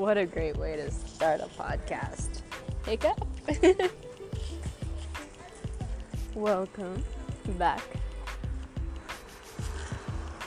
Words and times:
What 0.00 0.16
a 0.16 0.24
great 0.24 0.56
way 0.56 0.76
to 0.76 0.90
start 0.90 1.42
a 1.42 1.62
podcast. 1.62 2.40
Hiccup. 2.86 3.22
Welcome 6.34 7.04
back. 7.58 7.82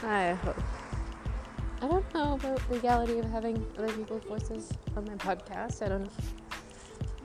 I 0.02 0.34
hope. 0.34 0.58
I 1.84 1.88
don't 1.88 2.14
know 2.16 2.34
about 2.34 2.68
the 2.68 2.74
legality 2.74 3.20
of 3.20 3.30
having 3.30 3.64
other 3.78 3.94
people's 3.94 4.24
voices 4.24 4.72
on 4.98 5.06
my 5.06 5.14
podcast. 5.18 5.86
I 5.86 5.90
don't. 5.90 6.10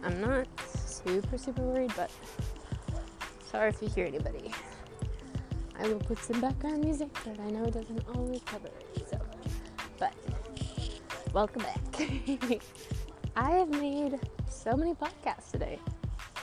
I'm 0.05 0.20
not 0.20 0.47
super, 0.77 1.38
super 1.38 1.62
worried, 1.62 1.95
but 1.97 2.10
sorry 3.51 3.70
if 3.70 3.80
you 3.80 3.88
hear 3.88 4.05
anybody. 4.05 4.52
I 5.80 5.88
will 5.88 6.01
put 6.01 6.19
some 6.19 6.42
background 6.42 6.84
music, 6.84 7.09
but 7.24 7.41
I 7.41 7.48
know 7.48 7.65
doesn't 7.70 8.05
always 8.15 8.42
cover 8.45 8.66
it. 8.66 9.09
So, 9.09 9.17
welcome 11.38 11.62
back. 11.62 12.60
I 13.37 13.51
have 13.52 13.69
made 13.69 14.19
so 14.51 14.77
many 14.77 14.92
podcasts 14.95 15.52
today. 15.52 15.78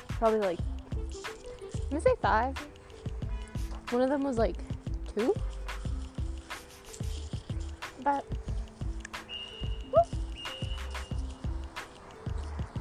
Probably 0.07 0.39
like, 0.39 0.59
I'm 0.93 1.89
gonna 1.89 2.01
say 2.01 2.13
five. 2.21 2.55
One 3.89 4.03
of 4.03 4.09
them 4.09 4.23
was 4.23 4.37
like 4.37 4.55
two. 5.13 5.35
But, 8.05 8.23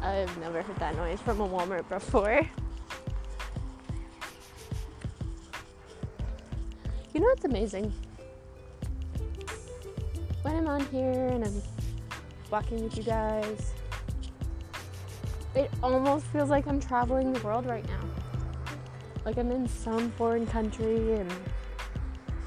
I've 0.00 0.38
never 0.38 0.62
heard 0.62 0.76
that 0.76 0.94
noise 0.94 1.20
from 1.20 1.40
a 1.40 1.48
Walmart 1.48 1.88
before. 1.88 2.42
You 7.12 7.20
know 7.20 7.26
what's 7.26 7.44
amazing? 7.44 7.92
When 10.42 10.54
I'm 10.54 10.68
on 10.68 10.86
here 10.86 11.26
and 11.26 11.44
I'm 11.44 11.73
walking 12.50 12.82
with 12.84 12.96
you 12.96 13.02
guys, 13.02 13.72
it 15.54 15.70
almost 15.82 16.26
feels 16.26 16.50
like 16.50 16.66
I'm 16.66 16.80
traveling 16.80 17.32
the 17.32 17.40
world 17.40 17.66
right 17.66 17.86
now. 17.86 18.00
Like 19.24 19.38
I'm 19.38 19.50
in 19.50 19.68
some 19.68 20.10
foreign 20.12 20.46
country 20.46 21.14
and 21.14 21.32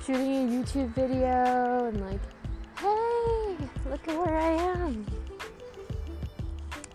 shooting 0.06 0.48
a 0.48 0.52
YouTube 0.52 0.94
video 0.94 1.86
and 1.86 2.02
like, 2.02 2.22
hey, 2.80 3.58
look 3.90 4.08
at 4.08 4.18
where 4.18 4.38
I 4.38 4.52
am. 4.52 5.06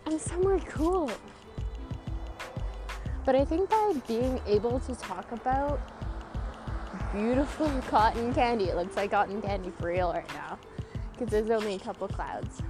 I'm 0.06 0.19
somewhere 0.19 0.61
cool. 0.69 1.11
But 3.25 3.37
I 3.37 3.44
think 3.44 3.70
by 3.70 3.94
being 4.06 4.41
able 4.47 4.81
to 4.81 4.94
talk 4.94 5.31
about 5.33 5.81
beautiful 7.12 7.69
cotton 7.89 8.33
candy. 8.34 8.66
It 8.66 8.77
looks 8.77 8.97
like 8.97 9.11
cotton 9.11 9.42
candy 9.42 9.72
for 9.78 9.89
real 9.89 10.12
right 10.12 10.34
now 10.34 10.59
because 11.12 11.31
there's 11.31 11.50
only 11.50 11.75
a 11.75 11.78
couple 11.78 12.09
clouds. 12.09 12.62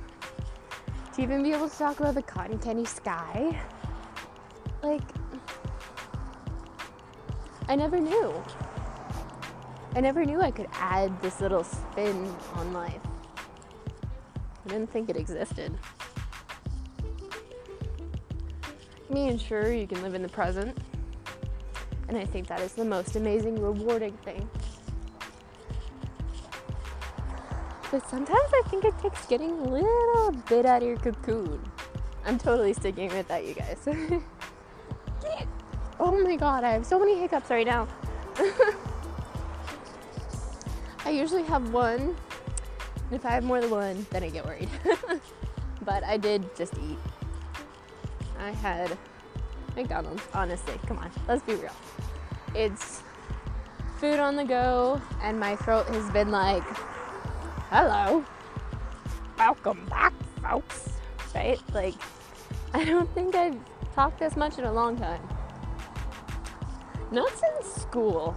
To 1.15 1.23
even 1.23 1.43
be 1.43 1.53
able 1.53 1.69
to 1.69 1.79
talk 1.79 2.01
about 2.01 2.15
the 2.15 2.23
cotton 2.23 2.59
candy 2.59 2.85
sky, 2.85 3.61
like, 4.83 5.03
I 7.69 7.77
never 7.77 7.99
knew. 7.99 8.43
I 9.95 10.01
never 10.01 10.25
knew 10.25 10.41
I 10.41 10.51
could 10.51 10.69
add 10.73 11.21
this 11.21 11.41
little 11.41 11.65
spin 11.65 12.35
on 12.55 12.73
life. 12.73 13.01
I 14.65 14.69
didn't 14.69 14.91
think 14.91 15.11
it 15.11 15.17
existed. 15.17 15.77
I 19.11 19.13
mean, 19.13 19.37
sure, 19.37 19.71
you 19.73 19.87
can 19.87 20.01
live 20.03 20.15
in 20.15 20.23
the 20.23 20.29
present 20.29 20.79
and 22.13 22.21
I 22.21 22.27
think 22.27 22.47
that 22.49 22.61
is 22.61 22.75
the 22.75 22.85
most 22.85 23.17
amazing, 23.17 23.59
rewarding 23.59 24.13
thing. 24.19 24.47
But 27.93 28.09
sometimes 28.09 28.51
I 28.55 28.63
think 28.69 28.87
it 28.87 28.99
takes 29.01 29.27
getting 29.27 29.51
a 29.51 29.65
little 29.65 30.33
bit 30.49 30.65
out 30.65 30.81
of 30.81 30.89
your 30.89 30.97
cocoon. 30.97 31.63
I'm 32.25 32.39
totally 32.39 32.73
sticking 32.73 33.13
with 33.13 33.29
that, 33.29 33.45
you 33.45 33.53
guys. 33.53 33.87
oh 36.01 36.19
my 36.25 36.37
god, 36.37 36.65
I 36.65 36.71
have 36.73 36.87
so 36.87 36.99
many 36.99 37.19
hiccups 37.19 37.51
right 37.51 37.67
now. 37.67 37.87
I 41.05 41.11
usually 41.11 41.43
have 41.43 41.71
one, 41.71 42.01
and 42.01 43.13
if 43.13 43.27
I 43.27 43.31
have 43.33 43.45
more 43.45 43.61
than 43.61 43.69
one, 43.69 44.07
then 44.09 44.23
I 44.23 44.31
get 44.31 44.47
worried. 44.47 44.71
but 45.83 46.03
I 46.03 46.17
did 46.17 46.57
just 46.57 46.73
eat. 46.79 46.99
I 48.39 48.53
had 48.53 48.97
McDonald's, 49.77 50.23
honestly. 50.33 50.81
Come 50.87 50.97
on, 50.97 51.11
let's 51.29 51.43
be 51.43 51.57
real. 51.57 51.77
It's 52.55 53.03
food 53.99 54.19
on 54.19 54.35
the 54.35 54.45
go, 54.45 54.99
and 55.21 55.39
my 55.39 55.57
throat 55.57 55.89
has 55.89 56.09
been 56.11 56.31
like, 56.31 56.65
hello, 57.73 58.23
welcome 59.39 59.87
back, 59.87 60.13
folks. 60.43 60.91
Right? 61.35 61.59
Like, 61.73 61.95
I 62.75 62.85
don't 62.85 63.11
think 63.15 63.35
I've 63.35 63.59
talked 63.95 64.19
this 64.19 64.37
much 64.37 64.59
in 64.59 64.65
a 64.65 64.73
long 64.73 64.95
time. 64.99 65.27
Not 67.11 67.31
since 67.31 67.73
school. 67.73 68.37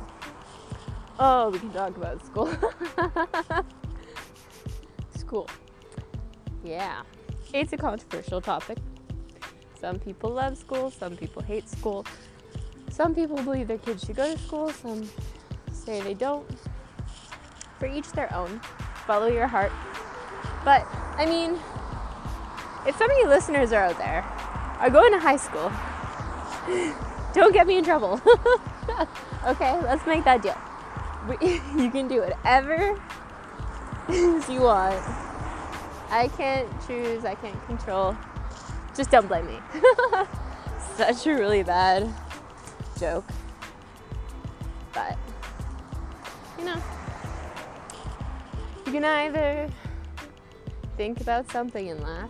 Oh, 1.19 1.50
we 1.50 1.59
can 1.59 1.69
talk 1.73 1.97
about 1.97 2.25
school. 2.25 2.50
school. 5.18 5.50
Yeah. 6.63 7.02
It's 7.53 7.73
a 7.73 7.78
controversial 7.78 8.40
topic. 8.40 8.78
Some 9.78 10.00
people 10.00 10.29
love 10.29 10.57
school, 10.57 10.91
some 10.91 11.17
people 11.17 11.41
hate 11.41 11.67
school. 11.67 12.06
Some 12.90 13.13
people 13.13 13.35
believe 13.44 13.67
their 13.67 13.79
kids 13.79 14.06
should 14.06 14.16
go 14.16 14.34
to 14.34 14.40
school, 14.40 14.69
some 14.69 15.09
say 15.73 16.00
they 16.00 16.13
don't. 16.13 16.50
For 17.79 17.88
each 17.88 18.09
their 18.13 18.34
own. 18.34 18.62
Follow 19.08 19.28
your 19.28 19.48
heart. 19.48 19.72
But, 20.64 20.86
I 21.18 21.26
mean, 21.26 21.60
if 22.88 22.98
some 22.98 23.10
of 23.10 23.18
you 23.18 23.28
listeners 23.28 23.72
are 23.72 23.84
out 23.84 23.98
there, 23.98 24.24
are 24.80 24.90
going 24.90 25.12
to 25.14 25.20
high 25.20 25.38
school, 25.38 25.72
don't 27.34 27.54
get 27.54 27.68
me 27.68 27.78
in 27.78 27.84
trouble. 27.84 28.20
okay, 29.46 29.80
let's 29.82 30.06
make 30.08 30.24
that 30.24 30.42
deal. 30.42 30.58
You 31.76 31.90
can 31.90 32.08
do 32.08 32.22
whatever 32.22 33.00
you 34.10 34.62
want. 34.62 35.04
I 36.12 36.30
can't 36.38 36.70
choose, 36.88 37.26
I 37.26 37.34
can't 37.36 37.66
control. 37.66 38.16
Just 38.96 39.10
don't 39.10 39.28
blame 39.28 39.48
me. 39.48 39.60
Such 40.96 41.26
a 41.28 41.34
really 41.34 41.64
bad 41.64 42.14
joke. 43.00 43.26
But, 44.94 45.18
you 46.58 46.66
know, 46.66 46.82
can 48.96 49.04
either 49.04 49.70
think 50.96 51.20
about 51.20 51.52
something 51.52 51.90
and 51.90 52.02
laugh, 52.02 52.30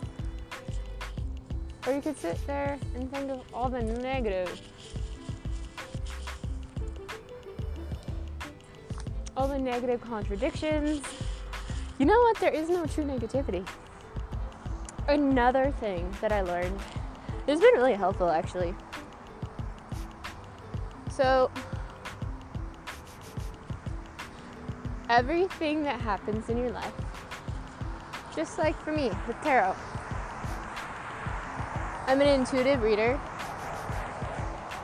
or 1.86 1.92
you 1.92 2.00
could 2.00 2.18
sit 2.18 2.44
there 2.44 2.76
and 2.96 3.08
think 3.12 3.30
of 3.30 3.40
all 3.54 3.68
the 3.68 3.80
negative, 3.80 4.60
all 9.36 9.46
the 9.46 9.56
negative 9.56 10.00
contradictions. 10.00 11.04
You 12.00 12.06
know 12.06 12.18
what? 12.18 12.36
There 12.38 12.50
is 12.50 12.68
no 12.68 12.84
true 12.84 13.04
negativity. 13.04 13.64
Another 15.06 15.72
thing 15.78 16.12
that 16.20 16.32
I 16.32 16.40
learned, 16.40 16.80
it's 17.46 17.60
been 17.60 17.74
really 17.74 17.94
helpful 17.94 18.28
actually. 18.28 18.74
So, 21.12 21.48
everything 25.08 25.82
that 25.84 26.00
happens 26.00 26.48
in 26.48 26.58
your 26.58 26.70
life, 26.70 26.92
just 28.34 28.58
like 28.58 28.80
for 28.82 28.92
me 28.92 29.10
with 29.26 29.40
tarot, 29.42 29.74
I'm 32.06 32.20
an 32.20 32.28
intuitive 32.28 32.82
reader. 32.82 33.18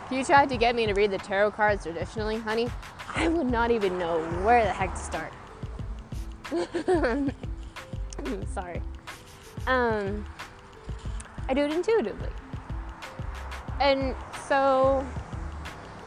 If 0.07 0.13
you 0.13 0.25
tried 0.25 0.49
to 0.49 0.57
get 0.57 0.75
me 0.75 0.87
to 0.87 0.93
read 0.93 1.11
the 1.11 1.19
tarot 1.19 1.53
cards 1.53 1.85
traditionally, 1.85 2.39
honey, 2.39 2.69
I 3.15 3.29
would 3.29 3.51
not 3.51 3.71
even 3.71 3.99
know 3.99 4.21
where 4.43 4.65
the 4.65 4.73
heck 4.73 4.95
to 4.95 5.01
start. 5.01 5.33
Sorry. 8.53 8.83
Um, 9.67 10.25
I 11.49 11.55
do 11.55 11.63
it 11.63 11.73
intuitively. 11.73 12.29
And 13.81 14.15
so 14.49 15.05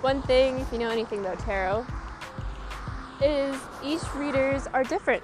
one 0.02 0.22
thing, 0.24 0.60
if 0.60 0.72
you 0.72 0.80
know 0.80 0.90
anything 0.90 1.20
about 1.20 1.40
tarot, 1.40 1.86
is 3.22 3.60
each 3.84 4.02
readers 4.16 4.68
are 4.74 4.84
different 4.84 5.24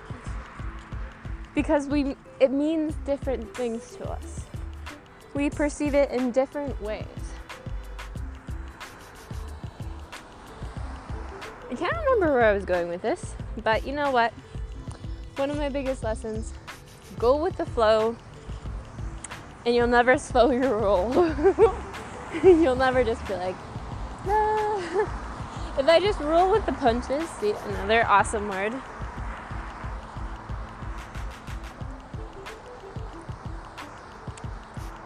because 1.53 1.87
we 1.87 2.15
it 2.39 2.51
means 2.51 2.95
different 3.05 3.53
things 3.55 3.95
to 3.97 4.09
us. 4.09 4.45
We 5.33 5.49
perceive 5.49 5.93
it 5.93 6.11
in 6.11 6.31
different 6.31 6.79
ways. 6.81 7.05
I 11.69 11.75
can't 11.75 11.95
remember 11.95 12.33
where 12.33 12.43
I 12.43 12.53
was 12.53 12.65
going 12.65 12.89
with 12.89 13.01
this, 13.01 13.35
but 13.63 13.85
you 13.85 13.93
know 13.93 14.11
what? 14.11 14.33
One 15.37 15.49
of 15.49 15.57
my 15.57 15.69
biggest 15.69 16.03
lessons 16.03 16.53
go 17.17 17.37
with 17.37 17.55
the 17.55 17.65
flow, 17.65 18.15
and 19.65 19.73
you'll 19.73 19.87
never 19.87 20.17
slow 20.29 20.51
your 20.51 20.77
roll. 20.77 21.13
you'll 22.43 22.75
never 22.75 23.03
just 23.03 23.25
be 23.27 23.35
like, 23.35 23.55
if 25.81 25.89
I 25.89 25.99
just 25.99 26.19
roll 26.19 26.51
with 26.51 26.63
the 26.67 26.73
punches, 26.73 27.27
see 27.27 27.53
another 27.69 28.05
awesome 28.05 28.47
word. 28.47 28.71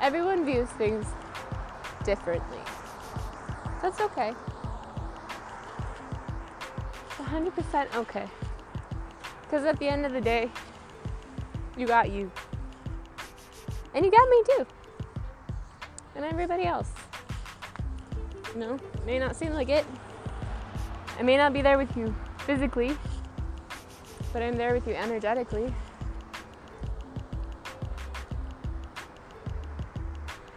Everyone 0.01 0.43
views 0.43 0.67
things 0.71 1.05
differently. 2.03 2.59
That's 3.81 4.01
okay. 4.01 4.33
It's 7.05 7.15
100% 7.19 7.95
okay. 7.95 8.27
Because 9.43 9.63
at 9.63 9.79
the 9.79 9.87
end 9.87 10.05
of 10.05 10.11
the 10.11 10.19
day, 10.19 10.51
you 11.77 11.87
got 11.87 12.11
you. 12.11 12.29
And 13.93 14.03
you 14.03 14.11
got 14.11 14.29
me 14.29 14.43
too. 14.57 14.67
And 16.17 16.25
everybody 16.25 16.65
else. 16.65 16.91
You 18.53 18.59
know, 18.59 18.79
may 19.05 19.19
not 19.19 19.37
seem 19.37 19.53
like 19.53 19.69
it. 19.69 19.85
I 21.17 21.23
may 21.23 21.37
not 21.37 21.53
be 21.53 21.61
there 21.61 21.77
with 21.77 21.95
you 21.95 22.13
physically, 22.39 22.97
but 24.33 24.43
I'm 24.43 24.57
there 24.57 24.73
with 24.73 24.85
you 24.85 24.93
energetically. 24.93 25.73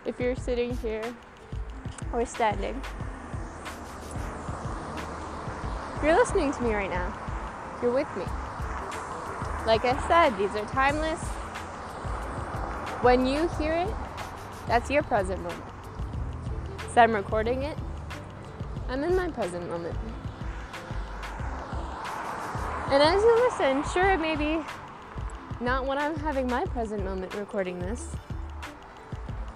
If 0.05 0.19
you're 0.19 0.35
sitting 0.35 0.77
here 0.79 1.05
or 2.13 2.25
standing, 2.27 2.81
you're 6.03 6.17
listening 6.17 6.53
to 6.53 6.63
me 6.63 6.75
right 6.75 6.91
now, 6.91 7.13
you're 7.81 7.93
with 7.93 8.09
me. 8.17 8.25
Like 9.65 9.85
I 9.85 9.97
said, 10.09 10.37
these 10.39 10.51
are 10.57 10.67
timeless. 10.67 11.21
When 13.03 13.27
you 13.27 13.49
hear 13.59 13.75
it, 13.75 13.95
that's 14.67 14.91
your 14.91 15.05
present 15.05 15.41
moment. 15.43 15.65
So 16.95 17.03
I'm 17.03 17.13
recording 17.13 17.63
it, 17.63 17.79
I'm 18.89 19.05
in 19.05 19.15
my 19.15 19.31
present 19.31 19.69
moment. 19.69 19.97
And 22.91 23.03
as 23.03 23.23
you 23.23 23.37
listen, 23.37 23.85
sure, 23.93 24.17
maybe 24.17 24.65
not 25.61 25.85
when 25.85 25.99
I'm 25.99 26.17
having 26.17 26.47
my 26.47 26.65
present 26.65 27.05
moment 27.05 27.35
recording 27.35 27.79
this, 27.79 28.17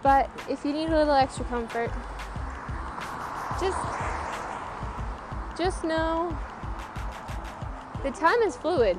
but 0.03 0.29
if 0.51 0.67
you 0.67 0.73
need 0.75 0.91
a 0.91 0.99
little 0.99 1.15
extra 1.15 1.47
comfort, 1.47 1.91
just 3.59 3.79
just 5.57 5.83
know 5.83 6.37
the 8.03 8.11
time 8.11 8.43
is 8.43 8.55
fluid. 8.55 8.99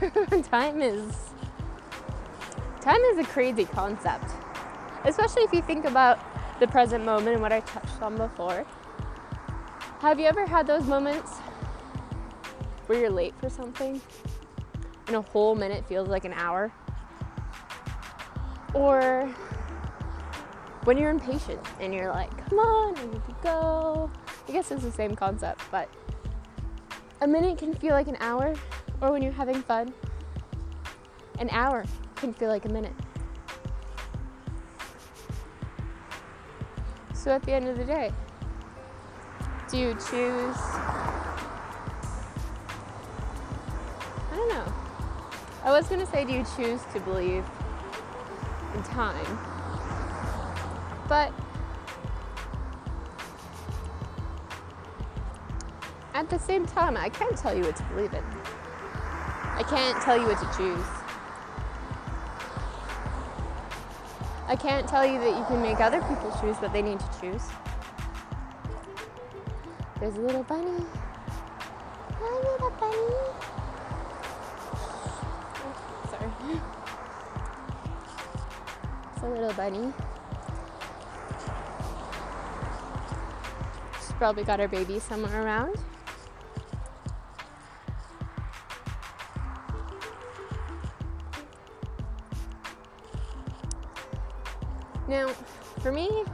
time 0.44 0.80
is 0.80 1.12
time 2.80 3.00
is 3.00 3.18
a 3.18 3.24
crazy 3.24 3.64
concept. 3.64 4.30
Especially 5.04 5.42
if 5.42 5.52
you 5.52 5.62
think 5.62 5.86
about 5.86 6.20
the 6.60 6.68
present 6.68 7.04
moment 7.04 7.30
and 7.30 7.42
what 7.42 7.52
I 7.52 7.60
touched 7.60 8.00
on 8.00 8.16
before. 8.16 8.64
Have 9.98 10.20
you 10.20 10.26
ever 10.26 10.46
had 10.46 10.68
those 10.68 10.86
moments 10.86 11.41
where 12.86 13.00
you're 13.00 13.10
late 13.10 13.34
for 13.40 13.48
something 13.48 14.00
and 15.06 15.16
a 15.16 15.22
whole 15.22 15.54
minute 15.54 15.86
feels 15.86 16.08
like 16.08 16.24
an 16.24 16.32
hour? 16.32 16.72
Or 18.74 19.28
when 20.84 20.96
you're 20.98 21.10
impatient 21.10 21.60
and 21.80 21.94
you're 21.94 22.10
like, 22.10 22.30
come 22.48 22.58
on, 22.58 22.96
I 22.96 23.04
need 23.04 23.24
to 23.24 23.36
go. 23.42 24.10
I 24.48 24.52
guess 24.52 24.70
it's 24.70 24.82
the 24.82 24.90
same 24.90 25.14
concept, 25.14 25.62
but 25.70 25.88
a 27.20 27.26
minute 27.26 27.58
can 27.58 27.72
feel 27.72 27.92
like 27.92 28.08
an 28.08 28.16
hour, 28.20 28.54
or 29.00 29.12
when 29.12 29.22
you're 29.22 29.32
having 29.32 29.62
fun, 29.62 29.92
an 31.38 31.48
hour 31.50 31.84
can 32.16 32.32
feel 32.32 32.48
like 32.48 32.64
a 32.64 32.68
minute. 32.68 32.92
So 37.14 37.30
at 37.30 37.42
the 37.44 37.52
end 37.52 37.68
of 37.68 37.78
the 37.78 37.84
day, 37.84 38.12
do 39.70 39.78
you 39.78 39.94
choose? 39.94 41.21
I 44.32 44.36
don't 44.36 44.48
know. 44.48 44.72
I 45.62 45.70
was 45.70 45.86
gonna 45.88 46.06
say, 46.06 46.24
do 46.24 46.32
you 46.32 46.44
choose 46.56 46.80
to 46.94 47.00
believe 47.00 47.44
in 48.74 48.82
time? 48.84 49.38
But 51.06 51.32
at 56.14 56.30
the 56.30 56.38
same 56.38 56.64
time, 56.64 56.96
I 56.96 57.10
can't 57.10 57.36
tell 57.36 57.54
you 57.54 57.62
what 57.62 57.76
to 57.76 57.82
believe 57.84 58.14
in. 58.14 58.24
I 58.24 59.62
can't 59.68 60.02
tell 60.02 60.16
you 60.16 60.26
what 60.26 60.38
to 60.38 60.56
choose. 60.56 60.86
I 64.48 64.56
can't 64.56 64.88
tell 64.88 65.04
you 65.04 65.18
that 65.18 65.38
you 65.38 65.44
can 65.44 65.60
make 65.60 65.80
other 65.80 66.00
people 66.00 66.34
choose 66.40 66.56
what 66.56 66.72
they 66.72 66.80
need 66.80 67.00
to 67.00 67.20
choose. 67.20 67.42
There's 70.00 70.16
a 70.16 70.20
little 70.20 70.42
bunny. 70.42 70.84
Hi, 72.18 72.50
little 72.50 72.70
bunny. 72.70 73.31
Little 79.32 79.52
bunny. 79.54 79.92
She's 83.98 84.12
probably 84.12 84.44
got 84.44 84.60
her 84.60 84.68
baby 84.68 84.98
somewhere 84.98 85.44
around. 85.44 85.76
Now, 95.08 95.28
for 95.80 95.92
me, 95.92 96.24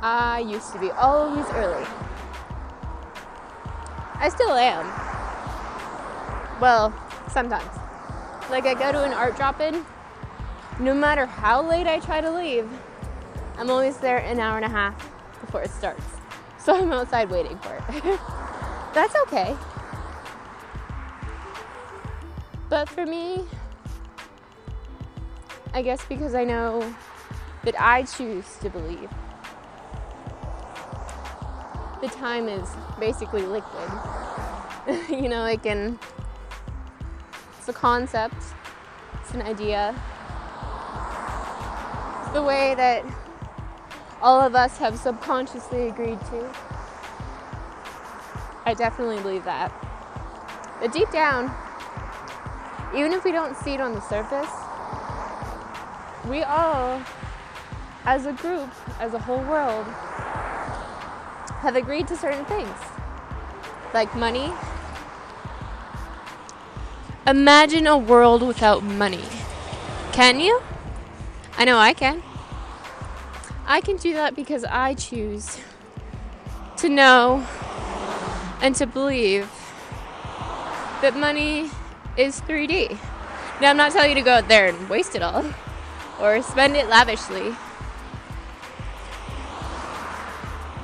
I 0.00 0.40
used 0.40 0.72
to 0.72 0.78
be 0.78 0.90
always 0.90 1.46
early. 1.54 1.86
I 4.16 4.28
still 4.28 4.52
am. 4.52 4.86
Well, 6.60 6.94
sometimes. 7.28 7.78
Like 8.50 8.66
I 8.66 8.74
go 8.74 8.92
to 8.92 9.02
an 9.02 9.12
art 9.12 9.36
drop-in, 9.36 9.84
no 10.80 10.94
matter 10.94 11.26
how 11.26 11.66
late 11.66 11.86
I 11.86 12.00
try 12.00 12.20
to 12.20 12.30
leave, 12.30 12.68
I'm 13.56 13.70
always 13.70 13.96
there 13.98 14.18
an 14.18 14.40
hour 14.40 14.56
and 14.56 14.64
a 14.64 14.68
half 14.68 14.96
before 15.40 15.62
it 15.62 15.70
starts. 15.70 16.04
So 16.58 16.74
I'm 16.74 16.92
outside 16.92 17.30
waiting 17.30 17.58
for 17.58 17.74
it. 17.76 18.02
That's 18.94 19.14
okay. 19.26 19.54
But 22.68 22.88
for 22.88 23.06
me, 23.06 23.44
I 25.72 25.82
guess 25.82 26.04
because 26.06 26.34
I 26.34 26.44
know 26.44 26.94
that 27.64 27.74
I 27.80 28.02
choose 28.02 28.56
to 28.62 28.70
believe. 28.70 29.10
The 32.00 32.08
time 32.08 32.48
is 32.48 32.68
basically 32.98 33.42
liquid. 33.42 33.90
you 35.08 35.28
know, 35.28 35.46
it 35.46 35.62
can, 35.62 35.98
it's 37.58 37.68
a 37.68 37.72
concept, 37.72 38.36
it's 39.20 39.32
an 39.32 39.42
idea. 39.42 39.94
The 42.34 42.42
way 42.42 42.74
that 42.74 43.04
all 44.20 44.40
of 44.40 44.56
us 44.56 44.76
have 44.78 44.98
subconsciously 44.98 45.86
agreed 45.86 46.20
to. 46.26 46.50
I 48.66 48.74
definitely 48.74 49.20
believe 49.20 49.44
that. 49.44 49.72
But 50.80 50.92
deep 50.92 51.12
down, 51.12 51.54
even 52.92 53.12
if 53.12 53.24
we 53.24 53.30
don't 53.30 53.56
see 53.56 53.74
it 53.74 53.80
on 53.80 53.92
the 53.92 54.00
surface, 54.00 54.50
we 56.28 56.42
all 56.42 57.00
as 58.04 58.26
a 58.26 58.32
group, 58.32 58.68
as 58.98 59.14
a 59.14 59.18
whole 59.18 59.42
world, 59.44 59.86
have 61.60 61.76
agreed 61.76 62.08
to 62.08 62.16
certain 62.16 62.44
things, 62.46 62.76
like 63.94 64.12
money. 64.16 64.52
Imagine 67.28 67.86
a 67.86 67.96
world 67.96 68.42
without 68.42 68.82
money. 68.82 69.24
Can 70.12 70.40
you? 70.40 70.60
I 71.56 71.64
know 71.64 71.78
I 71.78 71.94
can. 71.94 72.22
I 73.66 73.80
can 73.80 73.96
do 73.96 74.12
that 74.14 74.34
because 74.34 74.64
I 74.64 74.94
choose 74.94 75.58
to 76.78 76.88
know 76.88 77.46
and 78.60 78.74
to 78.76 78.86
believe 78.86 79.50
that 81.00 81.16
money 81.16 81.70
is 82.16 82.40
3D. 82.42 82.98
Now, 83.60 83.70
I'm 83.70 83.76
not 83.76 83.92
telling 83.92 84.10
you 84.10 84.16
to 84.16 84.22
go 84.22 84.32
out 84.32 84.48
there 84.48 84.68
and 84.68 84.88
waste 84.88 85.14
it 85.14 85.22
all 85.22 85.44
or 86.20 86.42
spend 86.42 86.76
it 86.76 86.88
lavishly. 86.88 87.54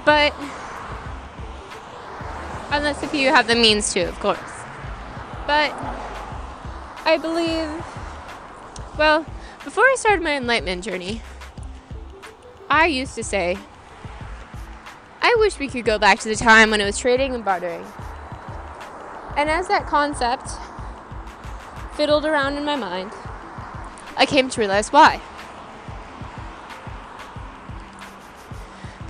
But 0.04 0.32
unless 2.70 3.02
if 3.02 3.12
you 3.12 3.28
have 3.28 3.46
the 3.46 3.54
means 3.54 3.92
to, 3.94 4.02
of 4.02 4.18
course. 4.20 4.38
But 5.46 5.72
I 7.04 7.18
believe, 7.20 7.68
well, 8.96 9.26
before 9.64 9.84
I 9.84 9.94
started 9.98 10.22
my 10.22 10.36
enlightenment 10.36 10.84
journey, 10.84 11.22
I 12.68 12.86
used 12.86 13.14
to 13.14 13.24
say, 13.24 13.58
I 15.22 15.36
wish 15.38 15.58
we 15.58 15.68
could 15.68 15.84
go 15.84 15.98
back 15.98 16.18
to 16.20 16.28
the 16.28 16.36
time 16.36 16.70
when 16.70 16.80
it 16.80 16.84
was 16.84 16.98
trading 16.98 17.34
and 17.34 17.44
bartering. 17.44 17.84
And 19.36 19.48
as 19.48 19.68
that 19.68 19.86
concept 19.86 20.48
fiddled 21.96 22.24
around 22.24 22.56
in 22.56 22.64
my 22.64 22.76
mind, 22.76 23.12
I 24.16 24.26
came 24.26 24.48
to 24.48 24.60
realize 24.60 24.90
why. 24.90 25.20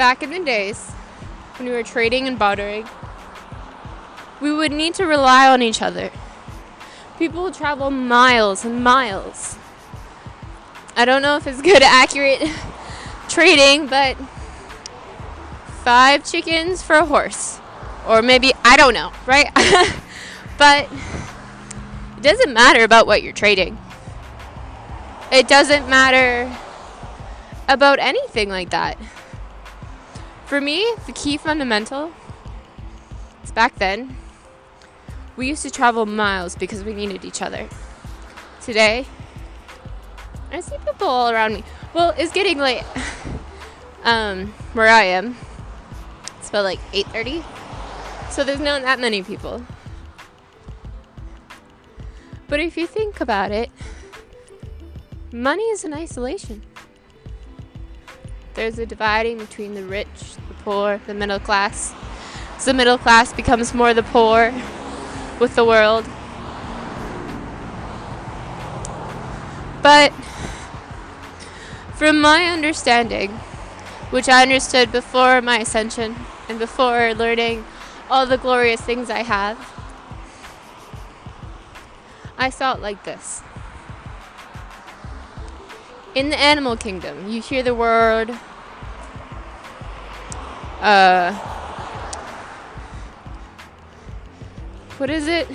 back 0.00 0.22
in 0.22 0.30
the 0.30 0.42
days 0.42 0.92
when 1.58 1.68
we 1.68 1.74
were 1.74 1.82
trading 1.82 2.26
and 2.26 2.38
bartering, 2.38 2.88
we 4.40 4.50
would 4.50 4.72
need 4.72 4.94
to 4.94 5.04
rely 5.04 5.46
on 5.46 5.60
each 5.60 5.82
other. 5.82 6.10
People 7.18 7.42
would 7.42 7.52
travel 7.52 7.90
miles 7.90 8.64
and 8.64 8.82
miles 8.82 9.58
I 10.96 11.04
don't 11.04 11.22
know 11.22 11.36
if 11.36 11.46
it's 11.46 11.62
good, 11.62 11.82
accurate 11.82 12.42
trading, 13.28 13.86
but 13.86 14.16
five 15.84 16.24
chickens 16.24 16.82
for 16.82 16.96
a 16.96 17.06
horse. 17.06 17.60
Or 18.06 18.22
maybe, 18.22 18.52
I 18.64 18.76
don't 18.76 18.94
know, 18.94 19.12
right? 19.26 19.48
but 20.58 20.88
it 22.16 22.22
doesn't 22.22 22.52
matter 22.52 22.84
about 22.84 23.06
what 23.06 23.22
you're 23.22 23.32
trading. 23.32 23.78
It 25.32 25.48
doesn't 25.48 25.88
matter 25.88 26.54
about 27.68 27.98
anything 27.98 28.48
like 28.48 28.70
that. 28.70 28.98
For 30.46 30.60
me, 30.60 30.94
the 31.06 31.12
key 31.12 31.36
fundamental 31.36 32.12
is 33.44 33.52
back 33.52 33.76
then, 33.76 34.16
we 35.36 35.46
used 35.46 35.62
to 35.62 35.70
travel 35.70 36.04
miles 36.04 36.56
because 36.56 36.82
we 36.82 36.92
needed 36.92 37.24
each 37.24 37.40
other. 37.40 37.68
Today, 38.60 39.06
I 40.52 40.60
see 40.60 40.76
people 40.84 41.06
all 41.06 41.30
around 41.30 41.54
me. 41.54 41.64
Well, 41.94 42.14
it's 42.18 42.32
getting 42.32 42.58
late. 42.58 42.84
um, 44.04 44.52
where 44.72 44.88
I 44.88 45.04
am, 45.04 45.36
it's 46.38 46.48
about 46.48 46.64
like 46.64 46.80
8:30, 46.92 47.44
so 48.30 48.44
there's 48.44 48.60
not 48.60 48.82
that 48.82 48.98
many 48.98 49.22
people. 49.22 49.64
But 52.48 52.60
if 52.60 52.76
you 52.76 52.86
think 52.86 53.20
about 53.20 53.52
it, 53.52 53.70
money 55.32 55.62
is 55.64 55.84
in 55.84 55.94
isolation. 55.94 56.62
There's 58.54 58.78
a 58.78 58.86
dividing 58.86 59.38
between 59.38 59.74
the 59.74 59.84
rich, 59.84 60.34
the 60.48 60.54
poor, 60.64 61.00
the 61.06 61.14
middle 61.14 61.38
class. 61.38 61.94
As 62.56 62.64
the 62.64 62.74
middle 62.74 62.98
class 62.98 63.32
becomes 63.32 63.72
more 63.72 63.94
the 63.94 64.02
poor 64.02 64.52
with 65.38 65.54
the 65.54 65.64
world. 65.64 66.04
But 69.90 70.12
from 71.96 72.20
my 72.20 72.44
understanding, 72.44 73.32
which 74.10 74.28
I 74.28 74.42
understood 74.42 74.92
before 74.92 75.42
my 75.42 75.58
ascension 75.58 76.14
and 76.48 76.60
before 76.60 77.12
learning 77.12 77.64
all 78.08 78.24
the 78.24 78.38
glorious 78.38 78.80
things 78.80 79.10
I 79.10 79.24
have, 79.24 79.58
I 82.38 82.50
saw 82.50 82.74
it 82.74 82.80
like 82.80 83.02
this. 83.02 83.42
In 86.14 86.30
the 86.30 86.38
animal 86.38 86.76
kingdom, 86.76 87.28
you 87.28 87.42
hear 87.42 87.64
the 87.64 87.74
word 87.74 88.30
uh 90.80 91.32
what 94.98 95.10
is 95.10 95.26
it? 95.26 95.48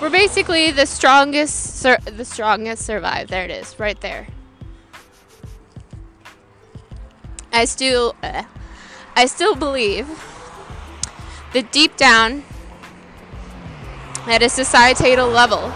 We're 0.00 0.10
basically 0.10 0.70
the 0.72 0.86
strongest 0.86 1.80
sur- 1.80 1.98
the 2.04 2.24
strongest 2.24 2.84
survive. 2.84 3.28
There 3.28 3.44
it 3.44 3.50
is, 3.50 3.78
right 3.80 3.98
there. 4.00 4.26
I 7.52 7.64
still 7.64 8.14
uh, 8.22 8.42
I 9.16 9.26
still 9.26 9.54
believe 9.54 10.06
that 11.54 11.72
deep 11.72 11.96
down 11.96 12.44
at 14.26 14.42
a 14.42 14.48
societal 14.48 15.28
level 15.28 15.72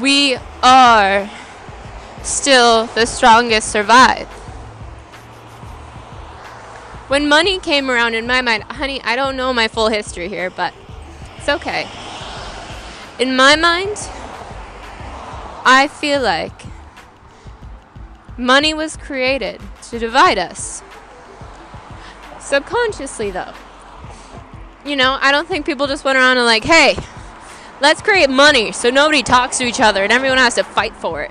we 0.00 0.38
are 0.62 1.30
still 2.22 2.86
the 2.86 3.06
strongest 3.06 3.70
survive. 3.70 4.28
When 7.08 7.28
money 7.28 7.58
came 7.58 7.90
around 7.90 8.14
in 8.14 8.26
my 8.26 8.40
mind, 8.40 8.64
honey, 8.64 9.00
I 9.02 9.14
don't 9.16 9.36
know 9.36 9.52
my 9.52 9.68
full 9.68 9.88
history 9.88 10.28
here, 10.28 10.50
but 10.50 10.74
it's 11.48 11.62
okay. 11.62 11.86
In 13.20 13.36
my 13.36 13.54
mind, 13.54 13.96
I 15.64 15.88
feel 15.88 16.20
like 16.20 16.62
money 18.36 18.74
was 18.74 18.96
created 18.96 19.60
to 19.90 19.98
divide 20.00 20.38
us. 20.38 20.82
Subconsciously, 22.40 23.30
though. 23.30 23.52
You 24.84 24.96
know, 24.96 25.18
I 25.20 25.30
don't 25.30 25.46
think 25.46 25.66
people 25.66 25.86
just 25.86 26.04
went 26.04 26.18
around 26.18 26.36
and, 26.36 26.46
like, 26.46 26.64
hey, 26.64 26.96
let's 27.80 28.02
create 28.02 28.28
money 28.28 28.72
so 28.72 28.90
nobody 28.90 29.22
talks 29.22 29.58
to 29.58 29.64
each 29.64 29.80
other 29.80 30.02
and 30.02 30.12
everyone 30.12 30.38
has 30.38 30.56
to 30.56 30.64
fight 30.64 30.96
for 30.96 31.22
it. 31.22 31.30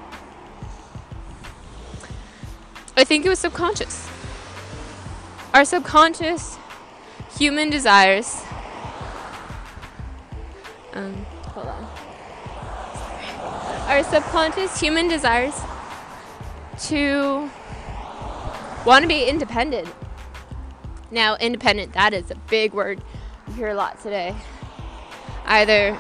I 2.95 3.03
think 3.03 3.25
it 3.25 3.29
was 3.29 3.39
subconscious. 3.39 4.09
Our 5.53 5.65
subconscious 5.65 6.57
human 7.37 7.69
desires. 7.69 8.41
Um, 10.95 11.25
hold 11.49 11.67
on. 11.67 11.87
Our 13.87 14.03
subconscious 14.03 14.79
human 14.79 15.07
desires 15.07 15.53
to 16.87 17.49
want 18.85 19.03
to 19.03 19.07
be 19.07 19.25
independent. 19.25 19.93
Now, 21.11 21.35
independent, 21.35 21.93
that 21.93 22.13
is 22.13 22.31
a 22.31 22.35
big 22.49 22.73
word. 22.73 23.01
You 23.47 23.53
hear 23.53 23.69
a 23.69 23.75
lot 23.75 24.01
today. 24.01 24.35
Either 25.45 25.97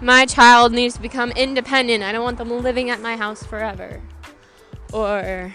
my 0.00 0.26
child 0.26 0.72
needs 0.72 0.94
to 0.94 1.00
become 1.00 1.30
independent, 1.32 2.02
I 2.02 2.12
don't 2.12 2.22
want 2.22 2.38
them 2.38 2.50
living 2.50 2.90
at 2.90 3.00
my 3.00 3.16
house 3.16 3.42
forever. 3.42 4.02
Or 4.92 5.52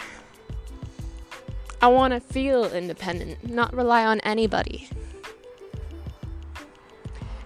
I 1.81 1.87
want 1.87 2.13
to 2.13 2.19
feel 2.19 2.65
independent, 2.65 3.49
not 3.49 3.73
rely 3.73 4.05
on 4.05 4.19
anybody. 4.21 4.89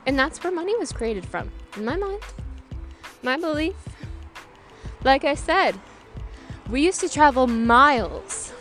And 0.08 0.18
that's 0.18 0.42
where 0.44 0.54
money 0.54 0.76
was 0.78 0.94
created 0.94 1.26
from, 1.26 1.52
in 1.76 1.84
my 1.86 1.98
mind, 1.98 2.22
my 3.22 3.38
belief. 3.38 3.76
Like 5.04 5.26
I 5.26 5.36
said, 5.36 5.76
we 6.70 6.82
used 6.84 7.02
to 7.02 7.10
travel 7.10 7.46
miles. 7.46 8.54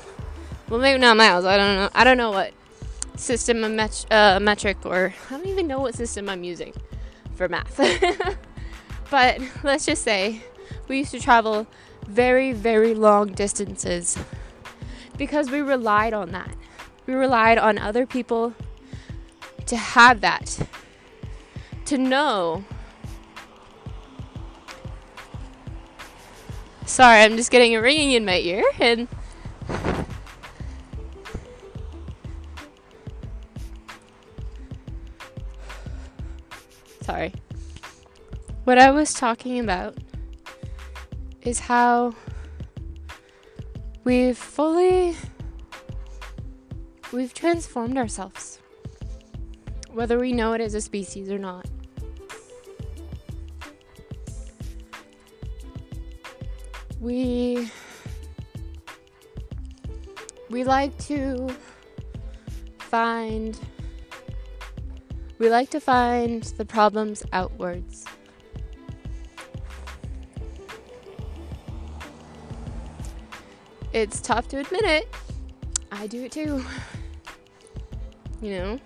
Well, 0.68 0.80
maybe 0.80 0.98
not 0.98 1.16
miles. 1.16 1.44
I 1.44 1.56
don't 1.56 1.76
know. 1.76 1.88
I 1.94 2.04
don't 2.04 2.16
know 2.16 2.32
what 2.32 2.52
system 3.14 3.64
of 3.64 3.70
met- 3.70 4.06
uh, 4.10 4.38
metric 4.40 4.76
or 4.84 5.14
I 5.30 5.36
don't 5.36 5.46
even 5.46 5.66
know 5.66 5.80
what 5.80 5.94
system 5.94 6.28
I'm 6.28 6.44
using 6.44 6.74
for 7.36 7.48
math. 7.48 7.76
but 9.10 9.40
let's 9.62 9.86
just 9.86 10.02
say 10.02 10.42
we 10.88 10.98
used 10.98 11.12
to 11.12 11.20
travel 11.20 11.66
very, 12.06 12.52
very 12.52 12.92
long 12.94 13.32
distances 13.32 14.18
because 15.16 15.50
we 15.50 15.60
relied 15.60 16.12
on 16.12 16.32
that. 16.32 16.50
We 17.06 17.14
relied 17.14 17.58
on 17.58 17.78
other 17.78 18.04
people 18.04 18.52
to 19.66 19.76
have 19.76 20.20
that, 20.20 20.58
to 21.86 21.98
know. 21.98 22.64
Sorry, 26.84 27.22
I'm 27.22 27.36
just 27.36 27.50
getting 27.50 27.74
a 27.74 27.80
ringing 27.80 28.12
in 28.12 28.24
my 28.24 28.38
ear 28.38 28.64
and. 28.80 29.08
Sorry. 37.02 37.32
What 38.64 38.78
I 38.78 38.90
was 38.90 39.14
talking 39.14 39.60
about 39.60 39.96
is 41.42 41.60
how 41.60 42.14
we've 44.02 44.36
fully 44.36 45.16
we've 47.12 47.32
transformed 47.32 47.96
ourselves 47.96 48.58
whether 49.92 50.18
we 50.18 50.32
know 50.32 50.52
it 50.52 50.60
as 50.60 50.74
a 50.74 50.80
species 50.80 51.30
or 51.30 51.38
not 51.38 51.66
we 57.06 57.70
we 60.50 60.64
like 60.64 60.96
to 60.98 61.48
find 62.78 63.60
we 65.38 65.48
like 65.48 65.70
to 65.70 65.78
find 65.78 66.42
the 66.58 66.64
problems 66.64 67.22
outwards 67.32 68.06
it's 73.92 74.20
tough 74.20 74.46
to 74.48 74.58
admit 74.58 74.82
it. 74.82 75.08
I 75.90 76.06
do 76.06 76.24
it 76.24 76.32
too. 76.32 76.62
You 78.42 78.50
know? 78.50 78.80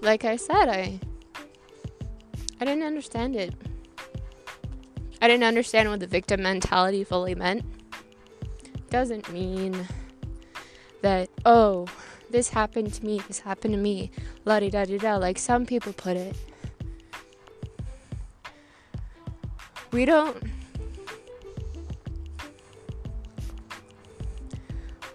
Like 0.00 0.24
I 0.24 0.36
said, 0.36 0.68
I 0.68 1.00
I 2.60 2.64
didn't 2.64 2.84
understand 2.84 3.34
it. 3.34 3.52
I 5.20 5.28
didn't 5.28 5.44
understand 5.44 5.88
what 5.90 6.00
the 6.00 6.06
victim 6.06 6.42
mentality 6.42 7.04
fully 7.04 7.34
meant. 7.34 7.64
Doesn't 8.90 9.30
mean 9.32 9.86
that 11.02 11.28
oh, 11.44 11.86
this 12.30 12.50
happened 12.50 12.92
to 12.94 13.04
me, 13.04 13.20
this 13.26 13.40
happened 13.40 13.74
to 13.74 13.80
me, 13.80 14.10
la 14.44 14.60
di 14.60 14.70
da 14.70 14.84
di 14.84 14.98
da, 14.98 15.16
like 15.16 15.38
some 15.38 15.66
people 15.66 15.92
put 15.92 16.16
it. 16.16 16.36
We 19.90 20.04
don't 20.04 20.42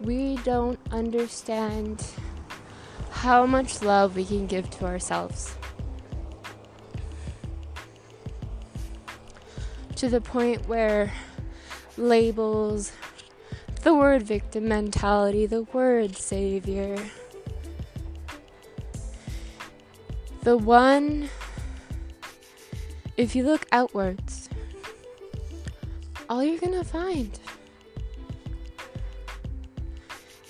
we 0.01 0.35
don't 0.37 0.79
understand 0.91 2.05
how 3.09 3.45
much 3.45 3.81
love 3.81 4.15
we 4.15 4.25
can 4.25 4.47
give 4.47 4.69
to 4.71 4.85
ourselves. 4.85 5.55
To 10.03 10.09
the 10.09 10.19
point 10.19 10.67
where 10.67 11.13
labels, 11.95 12.91
the 13.83 13.93
word 13.93 14.21
victim 14.21 14.67
mentality, 14.67 15.45
the 15.45 15.61
word 15.71 16.13
savior, 16.13 16.97
the 20.41 20.57
one, 20.57 21.29
if 23.15 23.33
you 23.33 23.43
look 23.43 23.65
outwards, 23.71 24.49
all 26.27 26.43
you're 26.43 26.59
gonna 26.59 26.83
find 26.83 27.39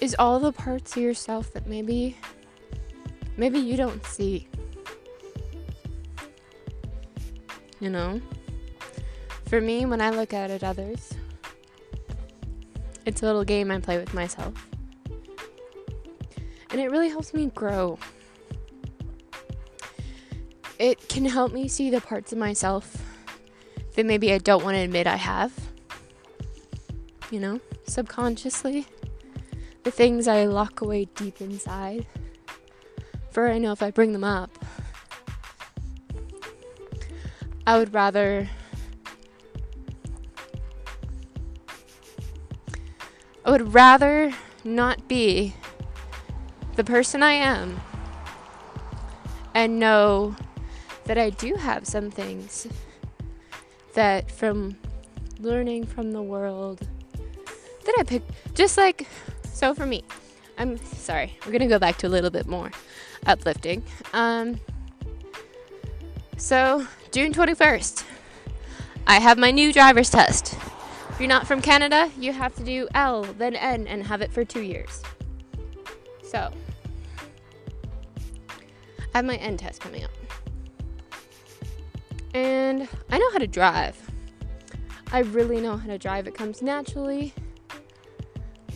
is 0.02 0.16
all 0.18 0.40
the 0.40 0.52
parts 0.52 0.98
of 0.98 1.04
yourself 1.04 1.54
that 1.54 1.68
maybe 1.68 2.18
maybe 3.38 3.60
you 3.60 3.78
don't 3.78 4.04
see. 4.04 4.48
You 7.80 7.92
know? 7.92 8.20
For 9.54 9.62
me, 9.62 9.86
when 9.86 10.02
I 10.02 10.10
look 10.10 10.34
out 10.34 10.50
at 10.50 10.64
others, 10.64 11.14
it's 13.06 13.22
a 13.22 13.26
little 13.28 13.44
game 13.44 13.70
I 13.70 13.80
play 13.80 14.00
with 14.00 14.12
myself. 14.12 14.68
And 16.72 16.82
it 16.82 16.90
really 16.90 17.10
helps 17.10 17.36
me 17.36 17.52
grow. 17.54 18.00
It 20.80 21.08
can 21.08 21.26
help 21.26 21.54
me 21.54 21.68
see 21.68 21.92
the 21.92 22.02
parts 22.02 22.32
of 22.32 22.40
myself 22.40 22.98
that 23.94 24.08
maybe 24.08 24.34
I 24.34 24.40
don't 24.40 24.64
want 24.64 24.74
to 24.74 24.82
admit 24.82 25.06
I 25.06 25.18
have. 25.18 25.54
You 27.30 27.40
know, 27.40 27.60
subconsciously. 27.86 28.88
The 29.84 29.92
things 29.92 30.28
I 30.28 30.46
lock 30.46 30.82
away 30.82 31.06
deep 31.14 31.42
inside. 31.42 32.08
For 33.30 33.52
I 33.52 33.60
know 33.60 33.72
if 33.72 33.84
I 33.84 33.92
bring 33.92 34.14
them 34.14 34.24
up, 34.24 34.50
I 37.68 37.78
would 37.78 37.94
rather 37.94 38.50
I 43.46 43.52
would 43.52 43.74
rather 43.74 44.34
not 44.64 45.08
be 45.08 45.54
the 46.76 46.84
person 46.84 47.22
I 47.22 47.34
am 47.34 47.80
and 49.54 49.80
know 49.80 50.36
that 51.06 51.18
I 51.18 51.30
do 51.30 51.56
have 51.56 51.86
some 51.86 52.10
things 52.10 52.68
that 53.94 54.32
from 54.32 54.78
learning 55.40 55.86
from 55.86 56.12
the 56.12 56.22
world 56.22 56.88
that 57.86 57.96
I 58.00 58.04
picked 58.04 58.32
just 58.56 58.78
like 58.78 59.08
so 59.44 59.76
for 59.76 59.86
me 59.86 60.04
I'm 60.58 60.78
sorry 60.78 61.38
we're 61.46 61.52
gonna 61.52 61.68
go 61.68 61.80
back 61.80 61.98
to 61.98 62.08
a 62.08 62.10
little 62.10 62.30
bit 62.30 62.48
more 62.48 62.72
uplifting 63.26 63.84
um 64.14 64.60
so 66.38 66.86
June 67.12 67.32
21st, 67.32 68.04
I 69.08 69.20
have 69.20 69.38
my 69.38 69.52
new 69.52 69.72
driver's 69.72 70.10
test. 70.10 70.53
If 71.14 71.20
you're 71.20 71.30
not 71.30 71.46
from 71.46 71.62
Canada, 71.62 72.10
you 72.18 72.34
have 72.34 72.56
to 72.56 72.64
do 72.64 72.88
L, 72.96 73.22
then 73.38 73.56
N, 73.56 73.86
and 73.86 74.02
have 74.02 74.24
it 74.24 74.34
for 74.34 74.44
two 74.44 74.64
years. 74.64 75.04
So, 76.24 76.52
I 79.14 79.18
have 79.20 79.26
my 79.26 79.36
N 79.36 79.56
test 79.56 79.80
coming 79.80 80.04
up. 80.04 80.10
And 82.34 82.90
I 83.12 83.20
know 83.20 83.32
how 83.32 83.38
to 83.38 83.46
drive. 83.46 83.96
I 85.12 85.20
really 85.20 85.62
know 85.62 85.78
how 85.78 85.86
to 85.86 86.00
drive, 86.00 86.26
it 86.26 86.34
comes 86.34 86.64
naturally. 86.64 87.32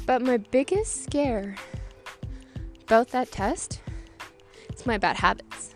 But 0.06 0.22
my 0.22 0.38
biggest 0.38 1.06
scare 1.06 1.56
about 2.84 3.08
that 3.08 3.32
test 3.32 3.82
is 4.75 4.86
my 4.86 5.00
bad 5.00 5.15
habits. 5.15 5.74